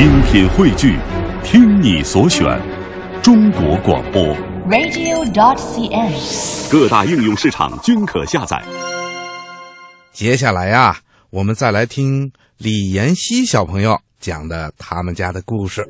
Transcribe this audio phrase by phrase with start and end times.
[0.00, 0.96] 精品汇聚，
[1.44, 2.58] 听你所选，
[3.22, 4.34] 中国广播。
[4.66, 6.72] radio.dot.cn，。
[6.72, 8.64] 各大应用市场均可下载。
[10.10, 10.96] 接下来呀、
[11.28, 15.86] 我们再来听李妍希小朋友讲的他们家的故事。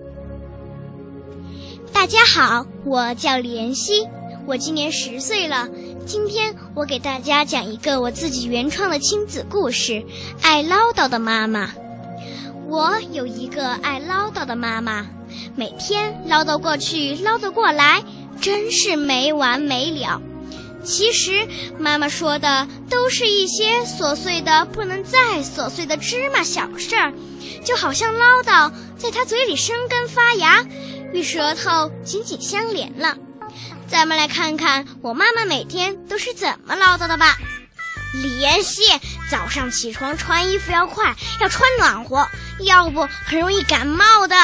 [1.93, 4.09] 大家好，我叫李妍希，
[4.45, 5.69] 我今年十岁了。
[6.05, 9.93] 今天我给大家讲一个我自己原创的亲子故事
[10.43, 11.67] 《爱唠叨的妈妈》。
[12.71, 15.05] 我有一个爱唠叨的妈妈，
[15.57, 18.01] 每天唠叨过去，唠叨过来，
[18.41, 20.23] 真是没完没了。
[20.85, 21.49] 其实
[21.81, 27.13] 妈妈说的都是一些琐碎的不能再琐碎的芝麻小事儿，
[27.65, 30.65] 就好像唠叨在她嘴里生根发芽，
[31.13, 33.17] 与舌头紧紧相连了。
[33.89, 37.37] 咱们来看看我妈妈每天都是怎么唠叨的吧。
[38.13, 38.83] 李妍希，
[39.31, 42.29] 早上起床穿衣服要快，要穿暖和，
[42.61, 44.37] 要不很容易感冒的。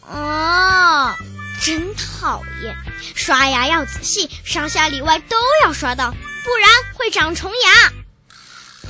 [0.00, 1.14] 哦，
[1.62, 2.76] 真讨厌！
[3.14, 7.92] 刷牙要仔细，上下里外都要刷到，不然会长虫牙。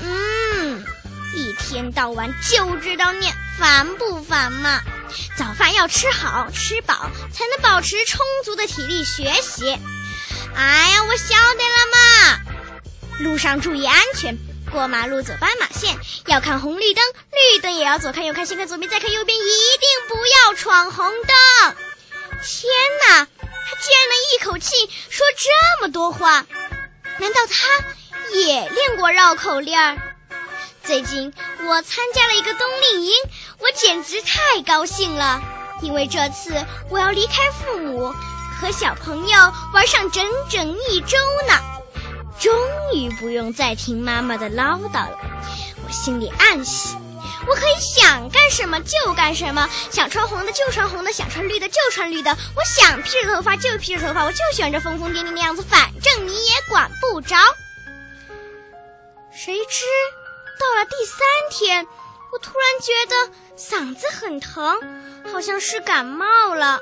[0.00, 0.84] 嗯，
[1.34, 4.80] 一天到晚就知道念，烦不烦嘛？
[5.36, 9.78] 早饭要吃好吃饱，才能保持充足的体力学习。
[10.56, 12.53] 哎呀，我晓得了嘛。
[13.20, 14.36] 路上注意安全，
[14.70, 21.76] 过马路走斑马线，要看红绿灯，绿灯也要左看右看，先看左边再看右边，一定不要闯红灯。
[22.42, 22.70] 天
[23.06, 26.44] 哪，他竟然能一口气说这么多话，
[27.18, 29.96] 难道他也练过绕口令儿？
[30.82, 31.32] 最近
[31.66, 33.12] 我参加了一个冬令营，
[33.58, 35.40] 我简直太高兴了，
[35.82, 36.52] 因为这次
[36.90, 38.12] 我要离开父母，
[38.60, 41.16] 和小朋友玩上整整一周
[41.48, 41.73] 呢。
[42.44, 42.52] 终
[42.92, 45.18] 于不用再听妈妈的唠叨了，
[45.82, 46.94] 我心里暗喜。
[47.48, 52.36] 我可以想干什么就干什么，想穿红的就穿红的，想穿绿的就穿绿的。
[52.54, 57.34] 我想披着头发就披着头发，我就喜欢这疯疯癫癫的样子，反正你也管不着。
[59.32, 59.86] 谁知
[60.60, 61.18] 到了第三
[61.50, 61.86] 天，
[62.30, 64.78] 我突然觉得嗓子很疼，
[65.32, 66.78] 好像是感冒了。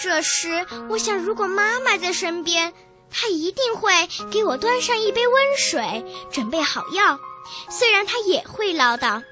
[0.00, 2.72] 这时，我想，如果妈妈在身边，
[3.10, 3.90] 他一定会
[4.30, 7.18] 给我端上一杯温水，准备好药。
[7.70, 9.22] 虽然他也会唠叨。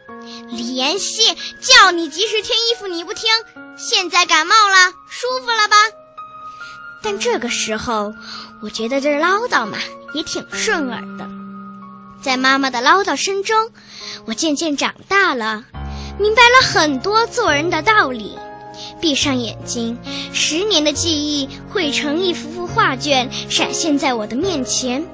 [0.49, 3.29] 李妍希，叫你及时添衣服你不听，
[3.77, 5.77] 现在感冒了，舒服了吧？
[7.03, 8.15] 但这个时候，
[8.63, 9.77] 我觉得这唠叨嘛
[10.15, 11.29] 也挺顺耳的。
[12.23, 13.71] 在妈妈的唠叨声中，
[14.27, 15.65] 我渐渐长大了，
[16.19, 18.39] 明白了很多做人的道理。
[19.01, 19.99] 闭上眼睛，
[20.33, 25.05] 十年的记忆汇成一幅幅画卷，闪现在我的面前。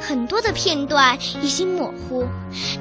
[0.00, 2.26] 很多的片段已经模糊，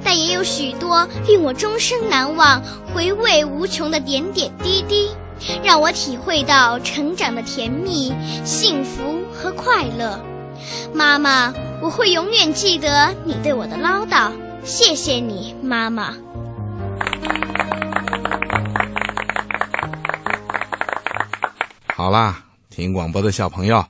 [0.03, 2.61] 但也有许多令我终生难忘、
[2.93, 5.09] 回味无穷的点点滴滴，
[5.63, 8.13] 让我体会到成长的甜蜜、
[8.43, 10.19] 幸福和快乐。
[10.93, 14.31] 妈妈，我会永远记得你对我的唠叨，
[14.65, 16.17] 谢谢你，妈妈。
[22.03, 23.85] 好啦，听广播的小朋友，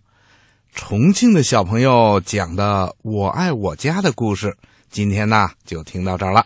[0.75, 4.55] 重庆的小朋友讲的《我爱我家》的故事，
[4.91, 6.45] 今天呢就听到这儿了。